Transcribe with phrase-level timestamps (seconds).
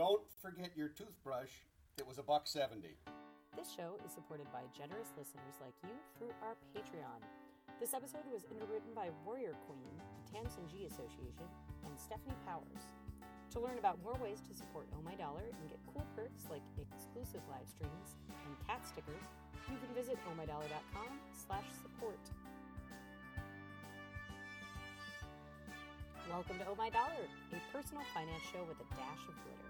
[0.00, 1.52] Don't forget your toothbrush.
[2.00, 2.96] It was a buck seventy.
[3.52, 7.20] This show is supported by generous listeners like you through our Patreon.
[7.76, 11.44] This episode was underwritten by Warrior Queen, the Tamsin G Association,
[11.84, 12.96] and Stephanie Powers.
[13.52, 16.64] To learn about more ways to support Oh My Dollar and get cool perks like
[16.80, 19.28] exclusive live streams and cat stickers,
[19.68, 22.24] you can visit ohmydollar.com slash support.
[26.32, 29.68] Welcome to Oh My Dollar, a personal finance show with a dash of glitter.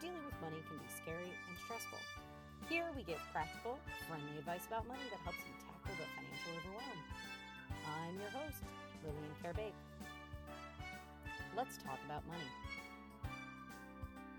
[0.00, 1.98] Dealing with money can be scary and stressful.
[2.68, 7.00] Here we give practical, friendly advice about money that helps you tackle the financial overwhelm.
[7.88, 8.60] I'm your host,
[9.00, 9.72] Lillian Karabaic.
[11.56, 12.44] Let's talk about money.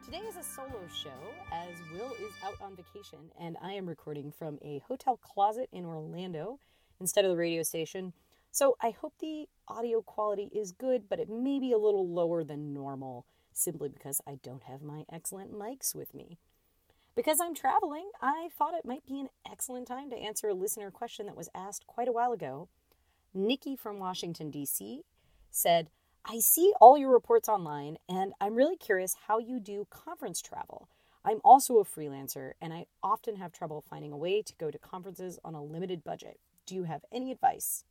[0.05, 1.09] Today is a solo show
[1.51, 5.85] as Will is out on vacation and I am recording from a hotel closet in
[5.85, 6.59] Orlando
[7.01, 8.13] instead of the radio station.
[8.51, 12.43] So I hope the audio quality is good, but it may be a little lower
[12.43, 13.25] than normal
[13.57, 16.37] simply because I don't have my excellent mics with me.
[17.15, 20.91] Because I'm traveling, I thought it might be an excellent time to answer a listener
[20.91, 22.69] question that was asked quite a while ago.
[23.33, 25.01] Nikki from Washington, D.C.
[25.49, 25.89] said,
[26.23, 30.89] I see all your reports online, and I'm really curious how you do conference travel.
[31.25, 34.77] I'm also a freelancer, and I often have trouble finding a way to go to
[34.77, 36.39] conferences on a limited budget.
[36.65, 37.85] Do you have any advice?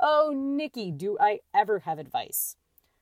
[0.00, 2.56] Oh, Nikki, do I ever have advice?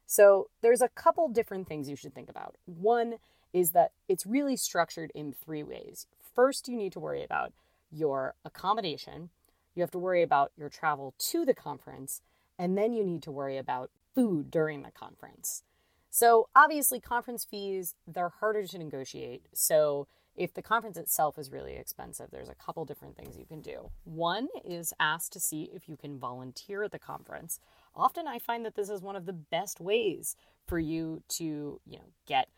[0.07, 2.55] So, there's a couple different things you should think about.
[2.65, 3.17] One
[3.53, 6.07] is that it's really structured in three ways.
[6.35, 7.53] First, you need to worry about
[7.91, 9.31] your accommodation,
[9.75, 12.23] you have to worry about your travel to the conference,
[12.59, 15.62] and then you need to worry about food during the conference.
[16.11, 19.43] So, obviously, conference fees, they're harder to negotiate.
[19.53, 23.61] So, if the conference itself is really expensive, there's a couple different things you can
[23.61, 23.91] do.
[24.05, 27.59] One is ask to see if you can volunteer at the conference.
[27.97, 31.99] Often I find that this is one of the best ways for you to, you
[31.99, 32.49] know, get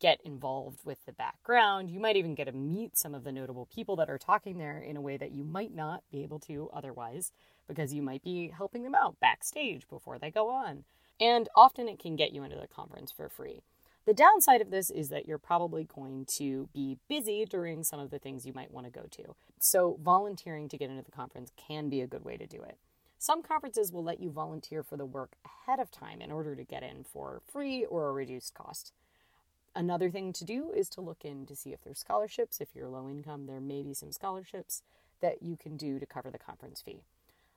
[0.00, 1.90] get involved with the background.
[1.90, 4.78] You might even get to meet some of the notable people that are talking there
[4.78, 7.32] in a way that you might not be able to otherwise
[7.66, 10.84] because you might be helping them out backstage before they go on.
[11.20, 13.62] And often it can get you into the conference for free.
[14.06, 18.10] The downside of this is that you're probably going to be busy during some of
[18.10, 19.34] the things you might want to go to.
[19.58, 22.78] So, volunteering to get into the conference can be a good way to do it.
[23.18, 26.62] Some conferences will let you volunteer for the work ahead of time in order to
[26.62, 28.92] get in for free or a reduced cost.
[29.74, 32.60] Another thing to do is to look in to see if there's scholarships.
[32.60, 34.82] If you're low income, there may be some scholarships
[35.20, 37.02] that you can do to cover the conference fee.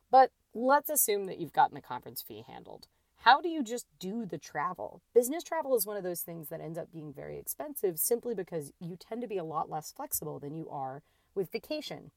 [0.09, 2.87] But let's assume that you've gotten the conference fee handled.
[3.17, 5.01] How do you just do the travel?
[5.13, 8.73] Business travel is one of those things that ends up being very expensive simply because
[8.79, 11.03] you tend to be a lot less flexible than you are
[11.35, 12.09] with vacation.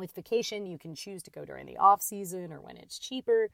[0.00, 3.50] With vacation, you can choose to go during the off season or when it's cheaper.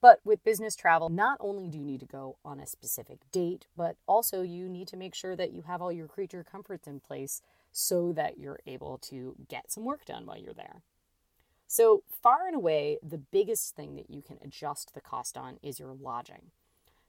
[0.00, 3.66] But with business travel, not only do you need to go on a specific date,
[3.76, 7.00] but also you need to make sure that you have all your creature comforts in
[7.00, 10.80] place so that you're able to get some work done while you're there.
[11.66, 15.78] So, far and away, the biggest thing that you can adjust the cost on is
[15.78, 16.50] your lodging.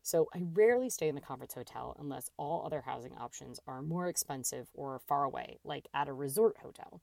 [0.04, 4.10] So, I rarely stay in the conference hotel unless all other housing options are more
[4.10, 7.00] expensive or far away, like at a resort hotel.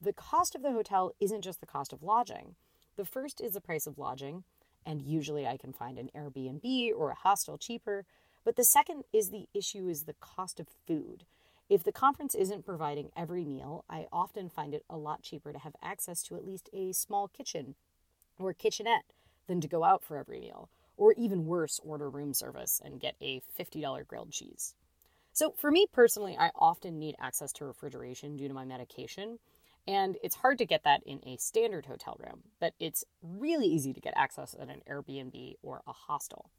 [0.00, 2.54] The cost of the hotel isn't just the cost of lodging.
[2.96, 4.44] The first is the price of lodging,
[4.84, 8.04] and usually I can find an Airbnb or a hostel cheaper.
[8.44, 11.24] But the second is the issue is the cost of food.
[11.68, 15.58] If the conference isn't providing every meal, I often find it a lot cheaper to
[15.58, 17.74] have access to at least a small kitchen
[18.38, 19.12] or kitchenette
[19.48, 23.16] than to go out for every meal, or even worse, order room service and get
[23.20, 24.74] a $50 grilled cheese.
[25.32, 29.38] So, for me personally, I often need access to refrigeration due to my medication,
[29.86, 33.92] and it's hard to get that in a standard hotel room, but it's really easy
[33.92, 36.50] to get access at an Airbnb or a hostel.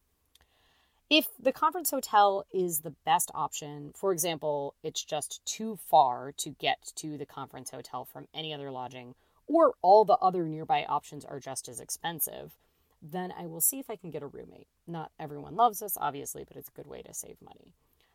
[1.09, 6.49] If the conference hotel is the best option, for example, it's just too far to
[6.49, 9.16] get to the conference hotel from any other lodging,
[9.47, 12.57] or all the other nearby options are just as expensive,
[13.01, 14.67] then I will see if I can get a roommate.
[14.85, 17.73] Not everyone loves this, obviously, but it's a good way to save money.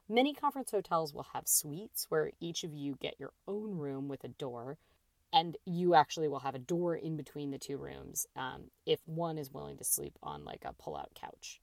[0.08, 4.24] Many conference hotels will have suites where each of you get your own room with
[4.24, 4.76] a door,
[5.32, 9.38] and you actually will have a door in between the two rooms um, if one
[9.38, 11.60] is willing to sleep on like a pull out couch.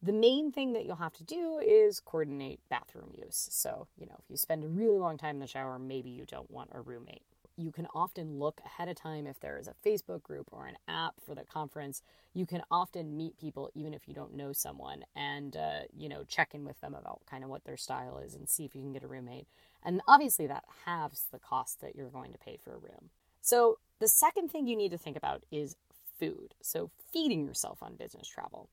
[0.00, 3.48] The main thing that you'll have to do is coordinate bathroom use.
[3.50, 6.24] So, you know, if you spend a really long time in the shower, maybe you
[6.24, 7.22] don't want a roommate.
[7.56, 10.76] You can often look ahead of time if there is a Facebook group or an
[10.86, 12.02] app for the conference.
[12.32, 16.22] You can often meet people even if you don't know someone and, uh, you know,
[16.22, 18.82] check in with them about kind of what their style is and see if you
[18.82, 19.48] can get a roommate.
[19.84, 23.10] And obviously, that halves the cost that you're going to pay for a room.
[23.40, 25.76] So, the second thing you need to think about is
[26.18, 26.54] food.
[26.60, 28.68] So, feeding yourself on business travel.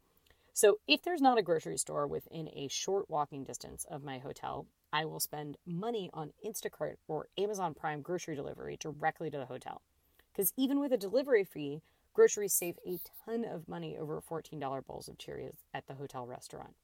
[0.54, 4.68] So, if there's not a grocery store within a short walking distance of my hotel,
[4.92, 9.82] I will spend money on Instacart or Amazon Prime grocery delivery directly to the hotel.
[10.32, 11.82] Because even with a delivery fee,
[12.14, 16.76] groceries save a ton of money over $14 bowls of Cheerios at the hotel restaurant.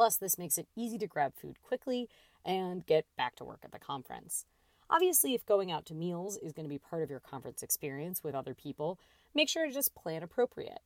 [0.00, 2.08] Plus, this makes it easy to grab food quickly
[2.42, 4.46] and get back to work at the conference.
[4.88, 8.24] Obviously, if going out to meals is going to be part of your conference experience
[8.24, 8.98] with other people,
[9.34, 10.80] make sure to just plan appropriate.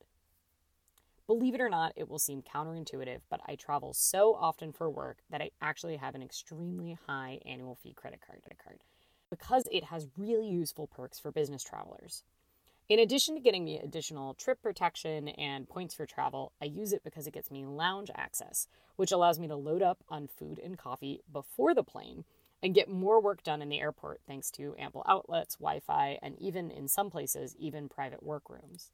[1.29, 5.19] Believe it or not, it will seem counterintuitive, but I travel so often for work
[5.31, 8.41] that I actually have an extremely high annual fee credit card
[9.31, 12.25] because it has really useful perks for business travelers.
[12.87, 17.03] In addition to getting me additional trip protection and points for travel, I use it
[17.03, 20.77] because it gets me lounge access, which allows me to load up on food and
[20.77, 22.25] coffee before the plane
[22.63, 26.39] and get more work done in the airport thanks to ample outlets, Wi Fi, and
[26.39, 28.91] even in some places, even private workrooms.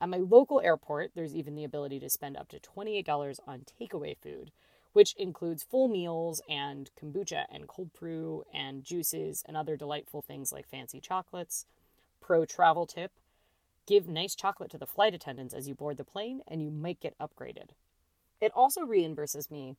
[0.00, 4.16] At my local airport, there's even the ability to spend up to $28 on takeaway
[4.18, 4.50] food,
[4.94, 10.50] which includes full meals and kombucha and cold brew and juices and other delightful things
[10.50, 11.66] like fancy chocolates.
[12.22, 13.10] Pro travel tip
[13.86, 17.00] give nice chocolate to the flight attendants as you board the plane, and you might
[17.00, 17.70] get upgraded.
[18.40, 19.76] It also reimburses me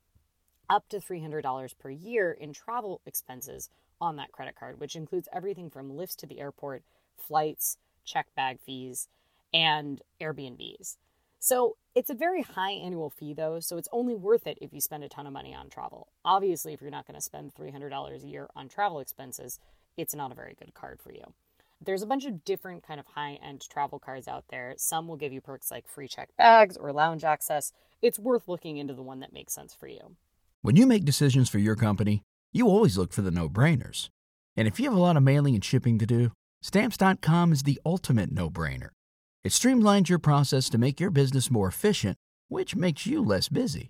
[0.69, 3.69] up to $300 per year in travel expenses
[4.01, 6.83] on that credit card, which includes everything from lifts to the airport,
[7.17, 9.07] flights, check bag fees,
[9.53, 10.97] and Airbnbs.
[11.39, 14.81] So it's a very high annual fee though, so it's only worth it if you
[14.81, 16.07] spend a ton of money on travel.
[16.23, 19.59] Obviously, if you're not going to spend $300 a year on travel expenses,
[19.97, 21.33] it's not a very good card for you.
[21.85, 24.73] There's a bunch of different kind of high-end travel cards out there.
[24.77, 27.73] Some will give you perks like free check bags or lounge access.
[28.01, 30.15] It's worth looking into the one that makes sense for you.
[30.61, 34.07] When you make decisions for your company, you always look for the no-brainers.
[34.55, 36.31] And if you have a lot of mailing and shipping to do,
[36.61, 38.89] stamps.com is the ultimate no-brainer.
[39.43, 42.15] It streamlines your process to make your business more efficient,
[42.47, 43.89] which makes you less busy.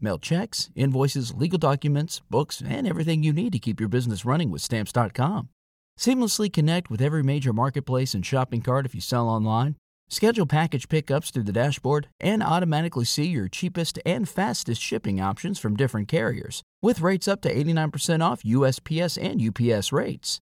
[0.00, 4.50] Mail checks, invoices, legal documents, books, and everything you need to keep your business running
[4.50, 5.50] with Stamps.com.
[5.98, 9.74] Seamlessly connect with every major marketplace and shopping cart if you sell online.
[10.08, 15.58] Schedule package pickups through the dashboard and automatically see your cheapest and fastest shipping options
[15.58, 20.38] from different carriers, with rates up to 89% off USPS and UPS rates.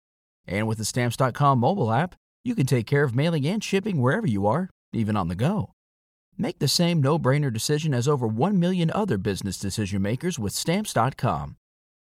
[0.45, 4.27] And with the Stamps.com mobile app, you can take care of mailing and shipping wherever
[4.27, 5.71] you are, even on the go.
[6.37, 10.51] Make the same no brainer decision as over 1 million other business decision makers with
[10.51, 11.55] Stamps.com.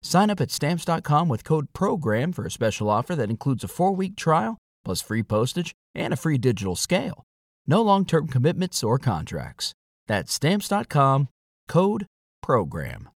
[0.03, 3.95] Sign up at Stamps.com with code PROGRAM for a special offer that includes a four
[3.95, 7.23] week trial, plus free postage and a free digital scale.
[7.65, 9.73] No long term commitments or contracts.
[10.07, 11.29] That's Stamps.com,
[11.67, 12.05] code
[12.41, 13.09] PROGRAM.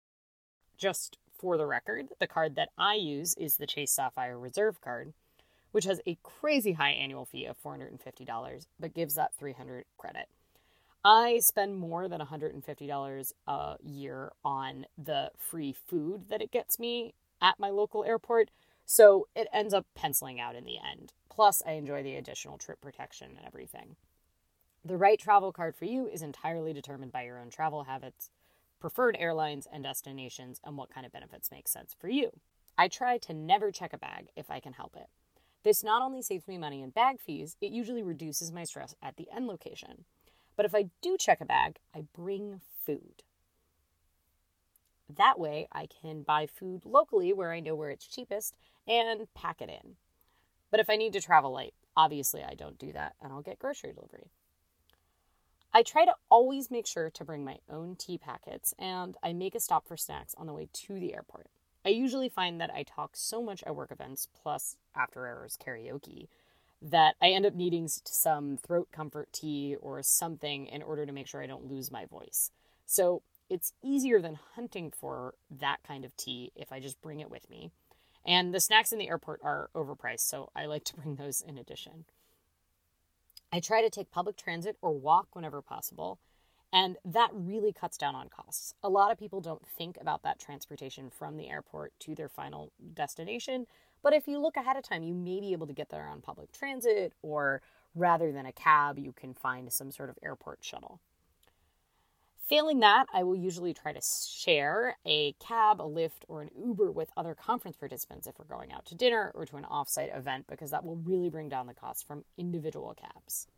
[0.79, 5.13] Just for the record, the card that I use is the Chase Sapphire Reserve card
[5.77, 10.27] which has a crazy high annual fee of $450, but gives that 300 credit.
[11.09, 17.15] I spend more than $150 a year on the free food that it gets me
[17.41, 18.51] at my local airport,
[18.85, 21.13] so it ends up penciling out in the end.
[21.31, 23.95] Plus, I enjoy the additional trip protection and everything.
[24.85, 28.31] The right travel card for you is entirely determined by your own travel habits,
[28.81, 32.33] preferred airlines and destinations, and what kind of benefits make sense for you.
[32.77, 35.07] I try to never check a bag if I can help it.
[35.63, 39.17] This not only saves me money in bag fees, it usually reduces my stress at
[39.17, 40.05] the end location.
[40.57, 43.23] But if I do check a bag, I bring food.
[45.15, 48.57] That way, I can buy food locally where I know where it's cheapest
[48.89, 49.97] and pack it in.
[50.71, 53.59] But if I need to travel light, obviously I don't do that and I'll get
[53.59, 54.31] grocery delivery.
[55.73, 59.55] I try to always make sure to bring my own tea packets and I make
[59.55, 61.49] a stop for snacks on the way to the airport.
[61.85, 66.27] I usually find that I talk so much at work events, plus after hours karaoke,
[66.83, 71.27] that I end up needing some throat comfort tea or something in order to make
[71.27, 72.51] sure I don't lose my voice.
[72.85, 77.31] So it's easier than hunting for that kind of tea if I just bring it
[77.31, 77.71] with me.
[78.25, 81.57] And the snacks in the airport are overpriced, so I like to bring those in
[81.59, 82.05] addition.
[83.53, 86.19] I try to take public transit or walk whenever possible.
[86.73, 88.75] And that really cuts down on costs.
[88.83, 92.73] A lot of people don't think about that transportation from the airport to their final
[92.93, 93.67] destination.
[94.07, 96.21] But if you look ahead of time, you may be able to get there on
[96.21, 97.61] public transit, or
[97.93, 101.01] rather than a cab, you can find some sort of airport shuttle.
[102.39, 106.93] Failing that, I will usually try to share a cab, a Lyft, or an Uber
[106.93, 110.47] with other conference participants if we're going out to dinner or to an offsite event
[110.49, 113.49] because that will really bring down the cost from individual cabs.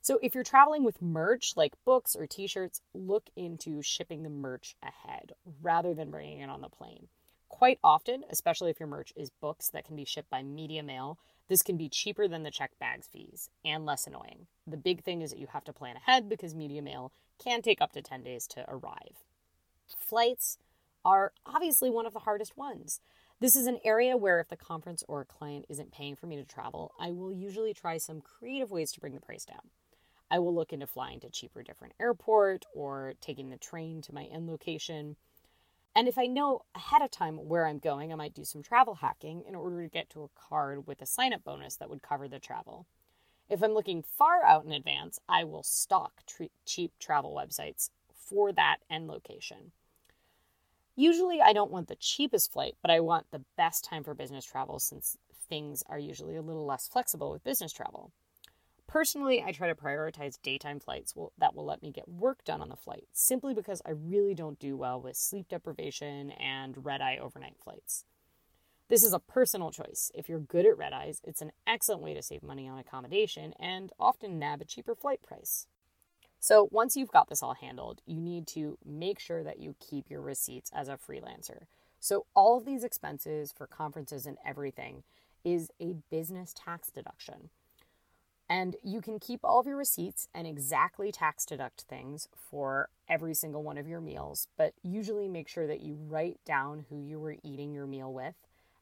[0.00, 4.30] So if you're traveling with merch like books or t shirts, look into shipping the
[4.30, 7.08] merch ahead rather than bringing it on the plane.
[7.54, 11.20] Quite often, especially if your merch is books that can be shipped by media mail,
[11.48, 14.48] This can be cheaper than the checked bags fees and less annoying.
[14.66, 17.80] The big thing is that you have to plan ahead because media mail can take
[17.80, 19.24] up to 10 days to arrive.
[19.96, 20.58] Flights
[21.04, 23.00] are obviously one of the hardest ones.
[23.38, 26.44] This is an area where if the conference or client isn't paying for me to
[26.44, 29.70] travel, I will usually try some creative ways to bring the price down.
[30.28, 34.24] I will look into flying to cheaper different airport or taking the train to my
[34.24, 35.14] end location.
[35.96, 38.96] And if I know ahead of time where I'm going, I might do some travel
[38.96, 42.02] hacking in order to get to a card with a sign up bonus that would
[42.02, 42.86] cover the travel.
[43.48, 46.22] If I'm looking far out in advance, I will stock
[46.64, 49.72] cheap travel websites for that end location.
[50.96, 54.44] Usually, I don't want the cheapest flight, but I want the best time for business
[54.44, 55.16] travel since
[55.48, 58.12] things are usually a little less flexible with business travel.
[58.86, 62.68] Personally, I try to prioritize daytime flights that will let me get work done on
[62.68, 67.18] the flight, simply because I really don't do well with sleep deprivation and red eye
[67.20, 68.04] overnight flights.
[68.88, 70.12] This is a personal choice.
[70.14, 73.54] If you're good at red eyes, it's an excellent way to save money on accommodation
[73.58, 75.66] and often nab a cheaper flight price.
[76.38, 80.10] So, once you've got this all handled, you need to make sure that you keep
[80.10, 81.62] your receipts as a freelancer.
[81.98, 85.04] So, all of these expenses for conferences and everything
[85.42, 87.48] is a business tax deduction.
[88.54, 93.34] And you can keep all of your receipts and exactly tax deduct things for every
[93.34, 97.18] single one of your meals, but usually make sure that you write down who you
[97.18, 98.36] were eating your meal with,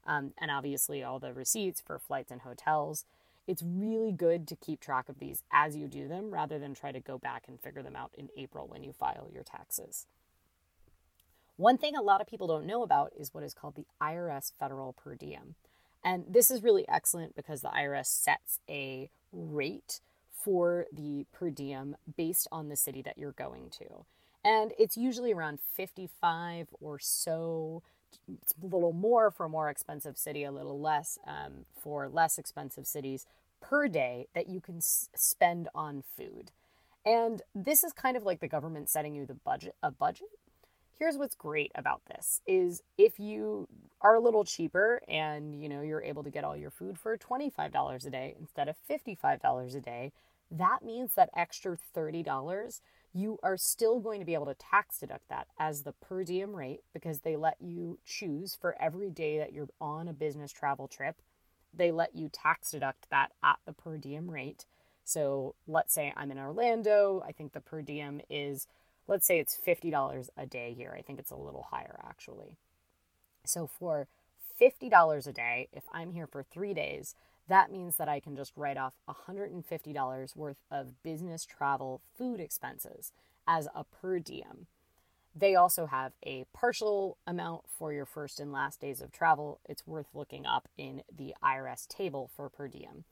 [0.05, 3.05] um, and obviously all the receipts for flights and hotels.
[3.47, 6.91] It's really good to keep track of these as you do them rather than try
[6.91, 10.05] to go back and figure them out in April when you file your taxes.
[11.57, 14.51] One thing a lot of people don't know about is what is called the IRS
[14.59, 15.55] federal per diem.
[16.03, 21.95] And this is really excellent because the IRS sets a rate for the per diem
[22.17, 24.05] based on the city that you're going to.
[24.43, 27.81] And it's usually around 55 or so.
[28.41, 32.37] It's a little more for a more expensive city, a little less um, for less
[32.37, 33.25] expensive cities
[33.61, 36.51] per day that you can s- spend on food.
[37.05, 40.27] And this is kind of like the government setting you the budget a budget
[41.03, 43.67] here's what's great about this is if you
[44.03, 47.17] are a little cheaper and you know you're able to get all your food for
[47.17, 50.11] $25 a day instead of $55 a day
[50.51, 52.81] that means that extra $30
[53.15, 56.55] you are still going to be able to tax deduct that as the per diem
[56.55, 60.87] rate because they let you choose for every day that you're on a business travel
[60.87, 61.15] trip
[61.73, 64.65] they let you tax deduct that at the per diem rate
[65.05, 68.67] so let's say i'm in orlando i think the per diem is
[69.07, 70.95] let's say it's $50 a day here.
[70.97, 72.57] I think it's a little higher actually.
[73.45, 74.07] So for
[74.59, 77.15] $50 a day, if I'm here for three days,
[77.47, 83.11] that means that I can just write off $150 worth of business travel food expenses
[83.47, 84.67] as a per diem.
[85.35, 89.59] They also have a partial amount for your first and last days of travel.
[89.67, 93.03] It's worth looking up in the IRS table for per diem.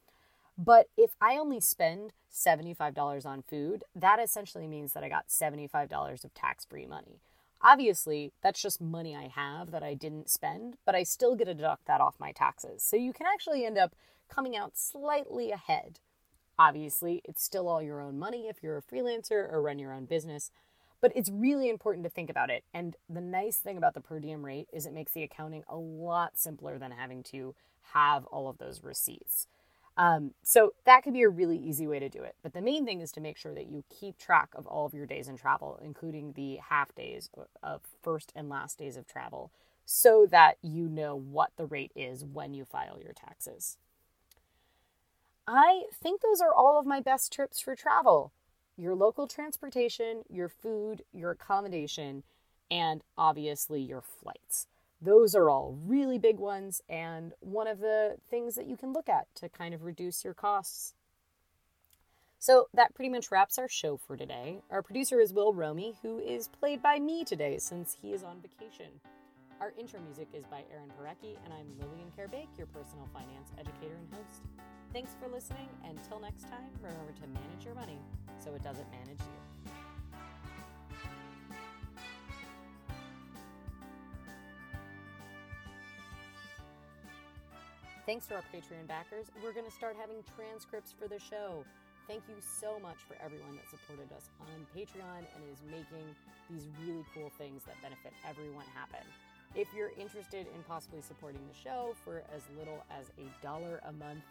[0.57, 6.23] But if I only spend $75 on food, that essentially means that I got $75
[6.23, 7.19] of tax free money.
[7.63, 11.53] Obviously, that's just money I have that I didn't spend, but I still get to
[11.53, 12.81] deduct that off my taxes.
[12.81, 13.95] So you can actually end up
[14.29, 15.99] coming out slightly ahead.
[16.57, 20.05] Obviously, it's still all your own money if you're a freelancer or run your own
[20.05, 20.51] business,
[21.01, 22.63] but it's really important to think about it.
[22.73, 25.75] And the nice thing about the per diem rate is it makes the accounting a
[25.75, 27.55] lot simpler than having to
[27.93, 29.47] have all of those receipts.
[30.01, 32.33] Um, so that could be a really easy way to do it.
[32.41, 34.95] But the main thing is to make sure that you keep track of all of
[34.95, 37.29] your days in travel, including the half days
[37.61, 39.51] of first and last days of travel,
[39.85, 43.77] so that you know what the rate is when you file your taxes.
[45.47, 48.31] I think those are all of my best trips for travel
[48.77, 52.23] your local transportation, your food, your accommodation,
[52.71, 54.65] and obviously your flights.
[55.01, 59.09] Those are all really big ones, and one of the things that you can look
[59.09, 60.93] at to kind of reduce your costs.
[62.37, 64.61] So that pretty much wraps our show for today.
[64.69, 68.41] Our producer is Will Romy, who is played by me today since he is on
[68.41, 68.87] vacation.
[69.59, 73.95] Our intro music is by Aaron Parecki, and I'm Lillian Karabaic, your personal finance educator
[73.95, 74.41] and host.
[74.91, 75.69] Thanks for listening.
[75.87, 77.99] And till next time, remember to manage your money
[78.43, 79.71] so it doesn't manage you.
[88.07, 91.63] Thanks to our Patreon backers, we're going to start having transcripts for the show.
[92.07, 96.09] Thank you so much for everyone that supported us on Patreon and is making
[96.49, 99.05] these really cool things that benefit everyone happen.
[99.53, 103.91] If you're interested in possibly supporting the show for as little as a dollar a
[103.93, 104.23] month,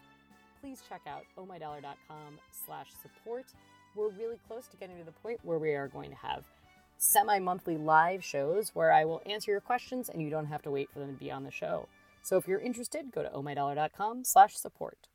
[0.59, 3.45] please check out ohmydollar.com slash support.
[3.95, 6.43] We're really close to getting to the point where we are going to have
[6.97, 10.89] semi-monthly live shows where I will answer your questions and you don't have to wait
[10.91, 11.87] for them to be on the show.
[12.21, 15.07] So if you're interested, go to ohmydollar.com slash support.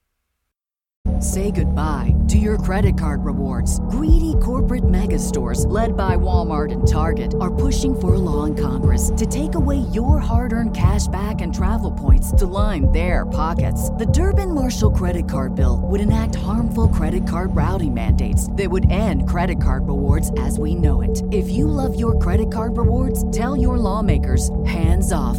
[1.20, 3.80] Say goodbye to your credit card rewards.
[3.88, 8.54] Greedy corporate mega stores, led by Walmart and Target, are pushing for a law in
[8.54, 13.25] Congress to take away your hard earned cash back and travel points to line their
[13.25, 13.88] pockets.
[13.90, 18.90] The Durbin Marshall credit card bill would enact harmful credit card routing mandates that would
[18.90, 21.22] end credit card rewards as we know it.
[21.32, 25.38] If you love your credit card rewards, tell your lawmakers hands off